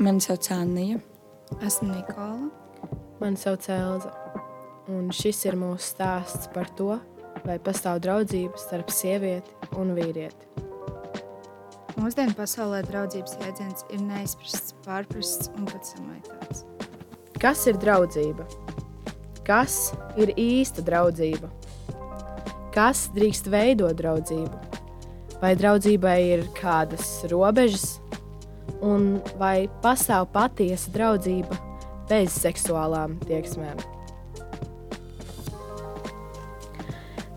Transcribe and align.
Mani 0.00 0.20
sauc 0.20 0.50
Anija. 0.50 0.98
Esmu 1.66 1.92
Nikola. 1.92 2.48
Mani 3.20 3.36
sauc 3.36 3.68
Elza. 3.68 4.12
Un 4.88 5.10
šis 5.12 5.44
ir 5.44 5.56
mūsu 5.60 5.84
stāsts 5.92 6.48
par 6.54 6.70
to, 6.78 6.96
vai 7.44 7.58
pastāv 7.62 8.00
draudzība 8.02 8.56
starp 8.58 8.90
sievieti 8.90 9.52
un 9.78 9.92
vīrieti. 9.96 10.48
Mūsdienu 12.00 12.32
pasaulē 12.38 12.80
draudzības 12.88 13.36
jēdziens 13.44 13.84
ir 13.92 14.00
neizprasts, 14.08 14.72
pārprasts 14.86 15.52
un 15.58 15.68
pat 15.68 15.86
samaitāts. 15.86 16.64
Kas 17.42 17.66
ir 17.68 17.76
draudzība? 17.76 18.48
Kas 19.44 19.92
ir 20.16 20.32
īsta 20.40 20.82
draudzība? 20.86 21.52
Kas 22.72 23.10
drīkst 23.12 23.52
veidot 23.52 24.00
draudzību? 24.00 24.80
Vai 25.42 25.52
draudzībai 25.58 26.18
ir 26.32 26.46
kādas 26.56 27.20
robežas, 27.30 28.00
un 28.82 29.16
vai 29.40 29.68
pastāv 29.82 30.28
patiesa 30.34 30.92
draudzība 30.94 31.58
bez 32.10 32.34
seksuālām 32.42 33.16
tieksmēm. 33.28 33.80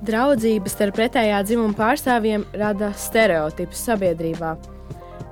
Draudzība 0.06 0.70
starp 0.70 0.98
pretējā 1.00 1.40
dzimuma 1.48 1.74
pārstāvjiem 1.78 2.44
rada 2.60 2.92
stereotipus 3.00 3.80
sabiedrībā. 3.88 4.52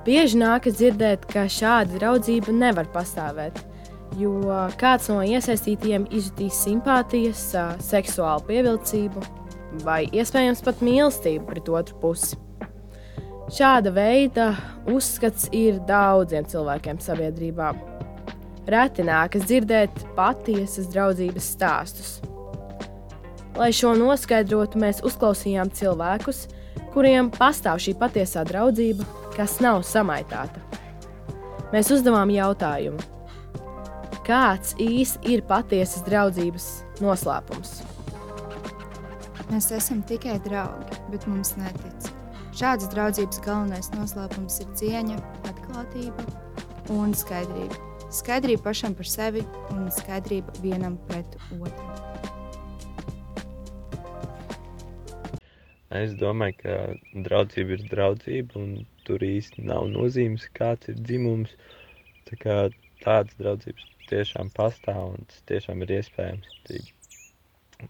Bieži 0.04 0.40
nākas 0.40 0.80
dzirdēt, 0.80 1.28
ka 1.30 1.46
šāda 1.48 1.94
draudzība 2.00 2.52
nevar 2.52 2.88
pastāvēt, 2.92 3.60
jo 4.18 4.34
kāds 4.80 5.06
no 5.12 5.20
iesaistītajiem 5.22 6.08
izjutīs 6.10 6.58
simpātijas, 6.66 7.46
seksuālu 7.86 8.44
pievilcību 8.50 9.22
vai 9.86 10.04
iespējams 10.10 10.62
pat 10.66 10.82
mīlestību 10.84 11.46
pret 11.48 11.70
otru 11.70 12.00
pusi. 12.02 12.38
Šāda 13.52 13.90
veida 13.92 14.54
uzskats 14.88 15.50
ir 15.52 15.76
daudziem 15.84 16.46
cilvēkiem 16.48 16.96
sabiedrībā. 17.02 17.74
Reti 18.72 19.04
nākas 19.04 19.44
dzirdēt 19.44 20.06
patiesas 20.16 20.88
draudzības 20.94 21.50
stāstus. 21.52 22.14
Lai 23.54 23.68
šo 23.76 23.92
noskaidrotu, 24.00 24.80
mēs 24.80 25.02
uzklausījām 25.04 25.68
cilvēkus, 25.76 26.46
kuriem 26.96 27.28
pastāv 27.36 27.82
šī 27.84 27.92
patiesā 28.00 28.46
draudzība, 28.48 29.04
kas 29.36 29.58
nav 29.60 29.84
samaitāta. 29.84 30.64
Mēs 31.74 31.92
uzdevām 31.92 32.32
jautājumu, 32.32 33.04
kāds 34.24 34.72
īsti 34.80 35.36
ir 35.36 35.44
patiesas 35.44 36.06
draudzības 36.08 36.72
noslēpums? 37.04 37.76
Mēs 39.52 39.68
esam 39.76 40.00
tikai 40.08 40.40
draugi, 40.48 41.02
bet 41.12 41.28
mums 41.28 41.58
netic. 41.60 42.13
Šādas 42.54 42.86
draudzības 42.92 43.40
galvenais 43.42 43.88
noslēpums 43.96 44.60
ir 44.62 44.68
cieņa, 44.78 45.16
atklātība 45.50 46.22
un 46.94 47.10
skaidrība. 47.18 47.78
Skaidrība 48.14 48.62
pašam 48.68 48.94
par 48.94 49.08
sevi 49.10 49.42
un 49.74 49.88
skaidrība 49.90 50.54
vienam 50.62 50.94
pret 51.08 51.34
otru. 51.56 51.88
Es 55.98 56.14
domāju, 56.20 56.60
ka 56.60 56.76
draudzība 57.26 57.74
ir 57.74 57.84
draudzība, 57.90 58.62
un 58.62 58.86
tur 59.02 59.26
īsti 59.26 59.66
nav 59.66 59.90
nozīmes, 59.90 60.46
kāds 60.54 60.94
ir 60.94 61.02
dzimums. 61.10 61.58
Tā 62.30 62.38
kā 62.38 62.56
tādas 63.02 63.34
draudzības 63.42 63.90
tiešām 64.12 64.54
pastāv 64.54 65.16
un 65.16 65.26
tas 65.26 65.42
tiešām 65.50 65.82
ir 65.82 65.98
iespējams. 65.98 66.56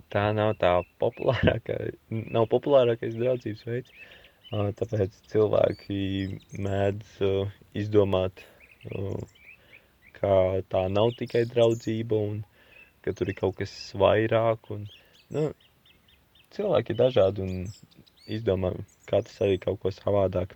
Tā 0.09 0.27
nav 0.41 0.57
tā 0.57 0.79
populārākā, 1.05 1.83
nav 2.09 2.49
populārākais 2.49 3.21
draudzības 3.21 3.69
veids. 3.69 3.99
Tāpēc 4.53 5.15
cilvēki 5.33 6.01
mēdz 6.63 7.15
izdomāt, 7.75 8.45
ka 10.19 10.35
tā 10.71 10.85
nav 10.93 11.15
tikai 11.19 11.45
draudzība 11.51 12.19
un 12.29 12.43
ka 13.05 13.13
tur 13.13 13.33
ir 13.33 13.39
kaut 13.39 13.57
kas 13.61 13.73
vairāk. 13.99 14.71
Un, 14.75 14.87
nu, 15.35 15.49
cilvēki 16.55 16.95
ir 16.95 17.01
dažādi 17.01 17.45
un 17.45 17.65
izdomā 18.31 18.73
katrs 19.11 19.41
arī 19.45 19.59
kaut 19.61 19.81
ko 19.83 19.93
savādāk. 19.93 20.55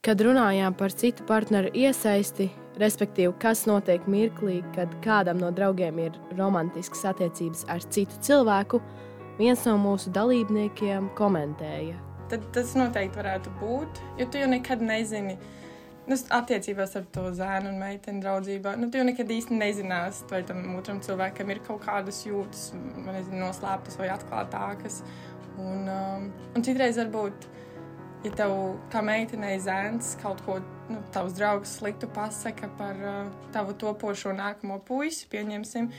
Kad 0.00 0.22
runājām 0.24 0.72
par 0.80 0.94
citu 0.96 1.26
partneru 1.28 1.68
iesaisti, 1.76 2.46
respektīvi, 2.80 3.34
kas 3.42 3.66
notiek 3.68 4.06
mirklī, 4.08 4.62
kad 4.72 4.94
kādam 5.04 5.42
no 5.42 5.50
draugiem 5.52 5.98
ir 6.00 6.16
romantiskas 6.38 7.04
attiecības 7.10 7.66
ar 7.68 7.84
citu 7.84 8.16
cilvēku, 8.24 8.80
viens 9.36 9.66
no 9.68 9.76
mūsu 9.82 10.08
dalībniekiem 10.16 11.10
komentēja, 11.20 11.98
tad 12.30 12.44
tas 12.54 12.74
noteikti 12.78 13.20
varētu 13.20 13.52
būt. 13.60 14.02
Jo 14.20 14.26
tu 14.30 14.40
jau 14.40 14.48
nekad 14.50 14.82
nezini, 14.84 15.36
nu, 16.10 16.18
attiecībās 16.36 16.96
ar 16.98 17.06
to 17.14 17.26
zēnu 17.36 17.72
un 17.72 17.80
meiteni 17.82 18.22
draudzībā. 18.24 18.74
Nu, 18.80 18.90
tu 18.90 19.00
jau 19.00 19.06
nekad 19.06 19.30
īsti 19.30 19.56
nezināsi, 19.58 20.26
vai 20.30 20.42
tam 20.46 20.62
otram 20.78 21.00
cilvēkam 21.04 21.52
ir 21.52 21.62
kaut 21.66 21.82
kādas 21.86 22.22
jūtas, 22.26 22.70
nezinu, 23.06 23.42
noslēptas 23.44 23.98
vai 24.00 24.10
atklātākas. 24.14 25.00
Un, 25.60 25.88
um, 25.90 26.28
un 26.56 26.64
citreiz 26.64 26.98
varbūt, 27.00 27.48
ja 28.24 28.32
tev 28.38 28.54
kā 28.92 29.02
meitenei 29.04 29.58
zēns 29.62 30.14
kaut 30.22 30.40
ko, 30.46 30.60
nu, 30.90 31.02
tavs 31.14 31.36
draugs 31.36 31.76
sliktu 31.80 32.08
pasaka 32.14 32.70
par 32.78 33.02
uh, 33.04 33.20
tavu 33.54 33.74
topošo 33.80 34.32
nākamo 34.36 34.80
puisi, 34.86 35.28
pieņemsim, 35.32 35.90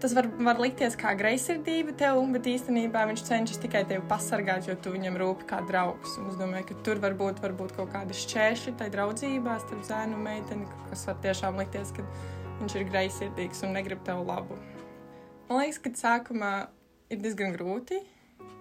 tas 0.00 0.14
var, 0.16 0.28
var 0.42 0.60
likties 0.60 0.96
kā 1.00 1.12
greizsirdība 1.18 1.94
tev, 1.98 2.20
bet 2.34 2.48
īstenībā 2.50 3.04
viņš 3.10 3.24
cenšas 3.26 3.60
tikai 3.62 3.84
tevi 3.88 4.04
pasargāt, 4.10 4.68
jo 4.68 4.76
tu 4.82 4.92
viņam 4.94 5.18
rūpi 5.20 5.48
kā 5.50 5.62
draugs. 5.68 6.16
Un 6.20 6.30
es 6.30 6.38
domāju, 6.40 6.68
ka 6.70 6.78
tur 6.86 7.00
var 7.02 7.16
būt 7.18 7.40
varbūt 7.44 7.76
kaut 7.78 7.92
kādi 7.94 8.16
šķēršļi 8.16 8.76
tai 8.80 8.90
draudzībā 8.94 9.58
starp 9.64 9.86
zēnu 9.88 10.18
un 10.18 10.26
meiteni, 10.26 10.68
kas 10.90 11.06
var 11.08 11.20
tiešām 11.24 11.60
likties, 11.62 11.94
ka 11.96 12.04
viņš 12.60 12.76
ir 12.76 12.90
greizsirdīgs 12.90 13.64
un 13.66 13.76
negrib 13.76 14.04
tev 14.06 14.24
labu. 14.28 14.58
Man 15.48 15.62
liekas, 15.62 15.80
ka 15.82 15.94
sākumā 15.96 16.52
ir 17.12 17.22
diezgan 17.22 17.54
grūti, 17.54 18.02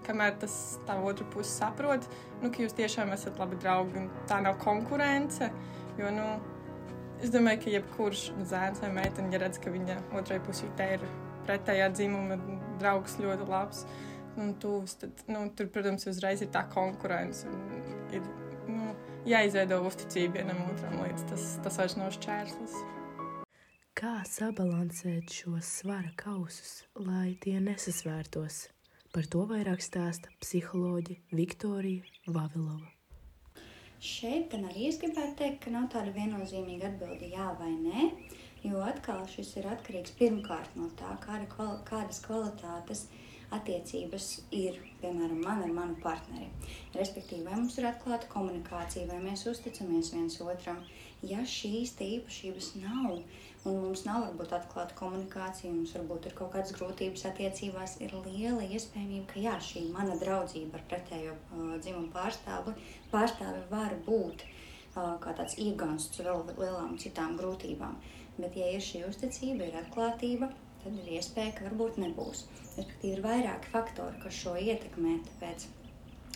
kamēr 0.05 0.35
tas 0.41 0.77
tā 0.85 0.97
otra 1.01 1.25
puse 1.33 1.49
saprot, 1.49 2.05
nu, 2.43 2.51
ka 2.51 2.61
jūs 2.63 2.75
tiešām 2.77 3.11
esat 3.15 3.39
labi 3.41 3.57
draugi 3.61 4.03
un 4.03 4.11
tā 4.29 4.41
nav 4.45 4.59
konkurence. 4.61 5.49
Jo, 5.99 6.11
nu, 6.13 6.25
es 7.23 7.31
domāju, 7.33 7.63
ka 7.63 7.75
jebkurš 7.75 8.25
zēns 8.49 8.81
vai 8.83 8.91
meitene, 8.99 9.31
ja 9.33 9.41
redz, 9.45 9.59
ka 9.61 9.73
viņa 9.73 9.99
otrai 10.19 10.41
pusītē 10.43 10.89
ir 10.97 11.05
pretējā 11.45 11.89
dzimuma 11.93 12.39
draugs 12.81 13.19
ļoti 13.21 13.47
labs 13.49 13.85
un 14.41 14.53
tuvs, 14.59 14.97
tad, 14.99 15.23
nu, 15.31 15.45
tur, 15.55 15.69
protams, 15.71 16.07
uzreiz 16.11 16.43
ir 16.43 16.51
tā 16.53 16.65
konkurence. 16.71 17.47
Ir 18.15 18.25
nu, 18.67 18.91
jāizveido 19.29 19.79
uzticība 19.87 20.41
vienam 20.41 20.65
otram, 20.67 20.99
līdz 21.03 21.27
tas, 21.31 21.47
tas 21.63 21.79
vairs 21.81 21.97
nav 21.99 22.11
šķērslis. 22.17 22.77
Kā 23.95 24.17
sabalansēt 24.27 25.31
šos 25.31 25.69
svara 25.79 26.11
kausus, 26.19 26.81
lai 26.99 27.37
tie 27.39 27.61
nesasvērtos? 27.63 28.65
Par 29.15 29.29
to 29.31 29.45
vairāk 29.47 29.79
stāsta 29.79 30.33
psiholoģe 30.43 31.21
Viktorija 31.31 32.03
Vavilova. 32.27 32.94
Šeit 34.05 34.51
gan 34.51 34.65
arī 34.69 34.87
es 34.89 34.97
gribētu 35.01 35.37
teikt, 35.39 35.61
ka 35.63 35.71
nav 35.73 35.85
tāda 35.93 36.11
viennozīmīga 36.13 36.91
atbilde 36.91 37.29
jā 37.31 37.45
vai 37.59 37.71
nē. 37.73 38.09
Jo 38.65 38.81
atkal 38.85 39.23
šis 39.29 39.55
ir 39.59 39.67
atkarīgs 39.69 40.13
pirmkārt 40.19 40.75
no 40.77 40.91
tā, 40.99 41.15
kāda, 41.23 41.47
kādas 41.89 42.21
kvalitātes 42.25 43.05
attiecības 43.55 44.27
ir, 44.55 44.77
piemēram, 45.01 45.41
man 45.43 45.63
ar 45.65 45.73
manu 45.73 45.97
partneri. 46.03 46.47
Respektīvi, 46.95 47.45
vai 47.47 47.57
mums 47.59 47.77
ir 47.79 47.87
atklāta 47.89 48.29
komunikācija, 48.31 49.07
vai 49.09 49.19
mēs 49.23 49.45
uzticamies 49.51 50.13
viens 50.15 50.37
otram. 50.43 50.81
Ja 51.25 51.41
šīs 51.49 51.95
īpašības 52.05 52.71
nav, 52.83 53.21
un 53.65 53.79
mums 53.81 54.03
nav 54.05 54.27
varbūt 54.27 54.51
atklāta 54.57 54.97
komunikācija, 54.99 55.71
mums 55.73 55.95
varbūt 55.97 56.27
ir 56.29 56.35
kaut 56.37 56.51
kādas 56.53 56.75
grūtības 56.77 57.25
attiecībās, 57.31 57.95
ir 58.05 58.13
liela 58.27 58.65
iespējamība, 58.67 59.29
ka 59.31 59.45
jā, 59.47 59.55
šī 59.69 59.87
mana 59.95 60.17
draudzība 60.21 60.79
ar 60.79 60.85
pretējo 60.91 61.33
uh, 61.37 61.71
dzimumu 61.79 62.11
pārstāvi, 62.13 62.75
pārstāvi 63.13 63.63
var 63.71 63.97
būt 64.05 64.45
uh, 64.45 65.15
kā 65.23 65.33
tāds 65.39 65.57
iegansts 65.61 66.21
vēl 66.21 66.45
lielām 66.59 66.99
citām 67.01 67.39
grūtībām. 67.39 67.97
Bet, 68.35 68.55
ja 68.59 68.67
ir 68.75 68.83
šī 68.83 69.05
uzticība, 69.07 69.69
ir 69.69 69.79
atklātība, 69.79 70.51
tad 70.85 70.99
ir 71.01 71.15
iespēja, 71.17 71.55
ka 71.57 71.65
varbūt 71.69 71.97
nebūs. 72.01 72.45
Respektīvi, 72.75 73.15
ir 73.15 73.23
vairāki 73.25 73.71
faktori, 73.73 74.21
kas 74.21 74.37
šo 74.37 74.53
ietekmē. 74.61 75.17
Tāpēc 75.29 75.65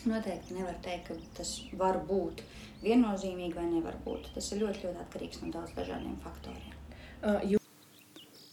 noteikti 0.10 0.58
nevar 0.58 0.80
teikt, 0.86 1.12
ka 1.12 1.38
tas 1.38 1.54
var 1.78 2.02
būt 2.10 2.44
viennozīmīgi 2.84 3.56
vai 3.58 3.68
nevar 3.70 4.00
būt. 4.06 4.32
Tas 4.36 4.50
ir 4.54 4.64
ļoti, 4.64 4.88
ļoti 4.88 5.04
atkarīgs 5.06 5.44
no 5.44 5.54
daudz 5.56 5.76
dažādiem 5.78 6.18
faktoriem. 6.26 6.76
Uh. 7.22 7.56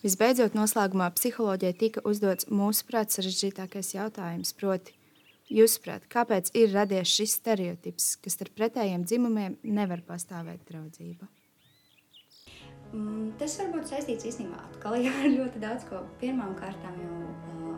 Visbeidzot, 0.07 0.55
noslēgumā 0.55 1.09
psiholoģijai 1.17 1.75
tika 1.81 2.03
uzdots 2.07 2.47
mūsuprāt 2.53 3.11
sarežģītākais 3.11 3.89
jautājums, 3.97 4.53
proti, 4.55 4.93
jūsuprāt, 5.51 6.05
kāpēc 6.13 6.53
ir 6.59 6.71
radies 6.75 7.11
šis 7.11 7.39
stereotips, 7.41 8.13
ka 8.23 8.31
starp 8.31 8.55
pretējiem 8.59 9.07
dzimumiem 9.09 9.57
nevar 9.65 10.05
pastāvēt 10.07 10.63
draudzība? 10.69 11.27
Mm, 12.97 13.35
tas 13.37 13.59
var 13.61 13.73
būt 13.75 13.91
saistīts 13.91 14.25
īstenībā 14.31 14.61
atkal 14.71 14.97
jā, 15.07 15.13
ar 15.13 15.33
ļoti 15.33 15.61
daudz 15.61 15.85
ko. 15.91 16.01
Pirmām 16.23 16.55
kārtām 16.57 16.97
jau 17.03 17.27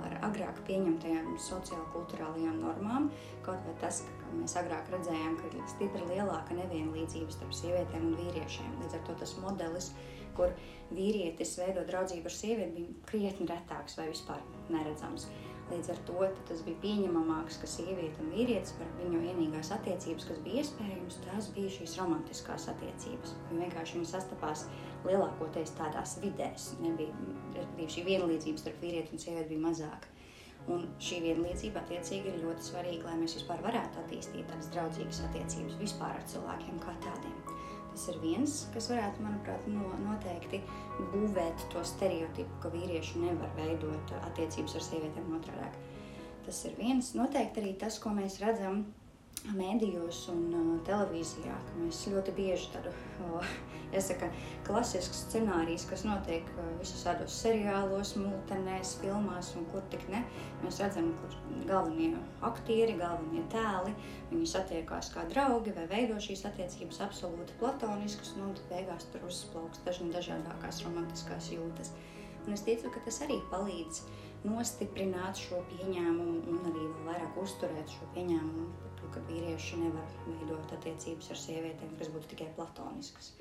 ar 0.07 0.15
agrāk 0.29 0.61
pieņemtajām 0.69 1.33
sociālo-kulturālajām 1.43 2.61
normām. 2.63 3.09
Kaut 3.47 3.65
vai 3.67 3.75
tas, 3.83 4.05
ka 4.21 4.37
mēs 4.37 4.55
agrāk 4.61 4.93
redzējām, 4.95 5.35
ka 5.41 5.51
ir 5.51 5.67
stipri 5.73 6.07
lielāka 6.13 6.55
nevienlīdzība 6.59 7.35
starp 7.35 7.57
sievietēm 7.57 8.13
un 8.13 8.17
vīriešiem. 8.21 8.79
Līdz 8.85 8.99
ar 9.01 9.05
to 9.09 9.19
tas 9.25 9.35
modelis, 9.43 9.91
kur 10.39 10.55
vīrietis 10.95 11.59
veido 11.59 11.83
draudzību 11.89 12.31
ar 12.31 12.39
sievieti, 12.39 12.75
bija 12.79 13.07
krietni 13.11 13.51
retāks 13.51 13.99
vai 13.99 14.11
vispār 14.13 14.45
neredzams. 14.71 15.27
Līdz 15.69 15.91
ar 15.93 15.99
to 16.09 16.29
tas 16.49 16.63
bija 16.65 16.81
pieņemamāks, 16.81 17.59
ka 17.61 17.69
sieviete 17.69 18.23
un 18.25 18.31
vīrietis 18.33 18.73
par 18.79 18.89
viņu 19.03 19.19
vienīgās 19.21 19.69
attiecības, 19.77 20.29
kas 20.31 20.39
bija 20.47 20.63
iespējamas, 20.63 21.19
tās 21.27 21.51
bija 21.53 21.73
šīs 21.75 21.97
romantiskās 22.01 22.71
attiecības. 22.73 23.35
Viņi 23.51 23.67
vienkārši 23.67 23.99
viņi 23.99 24.09
sastapās 24.09 24.65
lielākoties 25.07 25.75
tādās 25.79 26.17
vidēs. 26.23 26.73
Nebija 26.83 27.91
šī 27.95 28.05
vienlīdzība 28.07 28.63
starp 28.63 28.83
vīrieti 28.83 29.15
un 29.15 29.23
sievieti 29.23 29.53
bija 29.55 29.65
mazāka. 29.69 30.15
Un 30.69 30.85
šī 31.01 31.23
vienlīdzība 31.25 31.81
attiecīgi 31.81 32.29
ir 32.33 32.43
ļoti 32.43 32.67
svarīga, 32.67 33.07
lai 33.09 33.17
mēs 33.23 33.39
vispār 33.39 33.63
varētu 33.65 34.03
attīstīt 34.03 34.49
tādas 34.51 34.69
draudzīgas 34.75 35.23
attiecības 35.29 35.79
vispār 35.81 36.19
ar 36.19 36.27
cilvēkiem 36.29 36.81
kā 36.83 36.93
tādiem. 37.07 37.37
Tas 37.93 38.05
ir 38.13 38.19
viens, 38.23 38.57
kas 38.75 38.91
varētu, 38.93 39.25
manuprāt, 39.25 39.65
no, 39.73 39.87
noteikti 40.05 40.61
būvēt 41.15 41.65
to 41.73 41.81
stereotipu, 41.89 42.61
ka 42.63 42.71
vīrieši 42.75 43.25
nevar 43.25 43.51
veidot 43.57 44.13
attiecības 44.21 44.77
ar 44.79 44.85
sievietēm 44.91 45.33
otrādāk. 45.39 45.79
Tas 46.47 46.61
ir 46.69 46.77
viens. 46.79 47.15
Noteikti 47.19 47.63
arī 47.65 47.73
tas, 47.81 47.99
ko 48.03 48.13
mēs 48.15 48.39
redzam 48.45 48.85
mēdījos 49.47 50.25
un 50.33 50.43
uh, 50.55 50.71
televīzijā, 50.87 51.55
ka 51.69 51.77
mēs 51.79 52.01
ļoti 52.13 52.35
bieži 52.37 52.71
tādu, 52.75 52.93
uh, 53.25 53.53
jāsaka, 53.95 54.29
klasisks 54.67 55.23
scenārijs, 55.27 55.87
kas 55.91 56.05
notiek 56.07 56.49
uh, 56.57 56.67
visos 56.81 57.05
tādos 57.07 57.37
seriālos, 57.45 58.15
multenēs, 58.19 58.97
filmās 59.03 59.53
un 59.59 59.69
kur 59.73 59.85
tik 59.93 60.05
ne, 60.13 60.25
mēs 60.65 60.81
redzam, 60.83 61.13
kur 61.23 61.39
galvenie 61.71 62.13
aktieri, 62.51 62.99
galvenie 63.01 63.45
tēli, 63.53 63.95
viņi 64.33 64.53
satiekās 64.53 65.13
kā 65.15 65.25
draugi 65.33 65.75
vai 65.77 65.87
veido 65.93 66.19
šīs 66.23 66.45
attiecības 66.51 67.03
absolūti 67.09 67.57
platoniskas, 67.63 68.35
nu, 68.39 68.51
un 68.51 68.71
beigās 68.73 69.09
tur 69.13 69.27
uzplauks 69.31 69.85
dažni 69.87 70.13
dažādākās 70.15 70.85
romantiskās 70.87 71.53
jūtas. 71.55 71.95
Un 72.49 72.55
es 72.57 72.63
ticu, 72.65 72.89
ka 72.89 73.03
tas 73.05 73.19
arī 73.27 73.35
palīdz 73.53 73.99
nostiprināt 74.49 75.37
šo 75.37 75.59
pieņēmumu 75.69 76.39
un 76.49 76.63
arī 76.71 76.81
vēl 76.81 77.03
vairāk 77.11 77.37
uzturēt 77.43 77.93
šo 77.93 78.09
pieņēmumu 78.15 78.69
to, 78.97 79.11
ka 79.13 79.21
vīrieši 79.29 79.83
nevar 79.83 80.15
veidot 80.25 80.73
attiecības 80.79 81.29
ar 81.35 81.41
sievietēm, 81.43 81.93
kas 82.01 82.09
būtu 82.15 82.33
tikai 82.33 82.49
platoniskas. 82.57 83.35